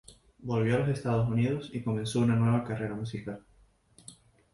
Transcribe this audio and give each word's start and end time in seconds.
Volvió 0.39 0.77
a 0.77 0.79
los 0.79 0.89
Estados 0.89 1.29
Unidos 1.29 1.69
y 1.71 1.83
comenzó 1.83 2.21
una 2.21 2.35
nueva 2.35 2.63
carrera 2.63 2.95
musical. 2.95 3.45